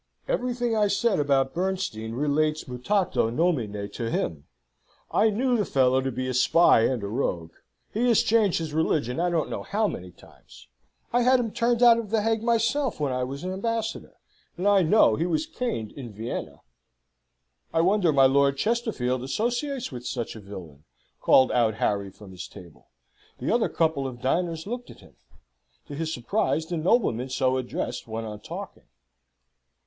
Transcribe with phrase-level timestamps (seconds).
[0.27, 4.45] Everything I said about Bernstein relates mutato nomine to him.
[5.11, 7.51] I knew the fellow to be a spy and a rogue.
[7.93, 10.67] He has changed his religion I don't know how many times.
[11.13, 14.15] I had him turned out of the Hague myself when I was ambassador,
[14.57, 16.61] and I know he was caned in Vienna."
[17.71, 20.83] "I wonder my Lord Chesterfield associates with such a villain!"
[21.19, 22.87] called out Harry from his table.
[23.37, 25.15] The other couple of diners looked at him.
[25.89, 28.87] To his surprise the nobleman so addressed went on talking.